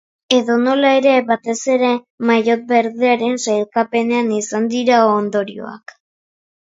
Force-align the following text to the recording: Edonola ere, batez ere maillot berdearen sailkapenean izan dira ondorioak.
Edonola 0.35 0.93
ere, 0.99 1.11
batez 1.27 1.55
ere 1.73 1.91
maillot 2.29 2.65
berdearen 2.71 3.37
sailkapenean 3.45 4.35
izan 4.39 4.67
dira 4.73 5.03
ondorioak. 5.21 5.95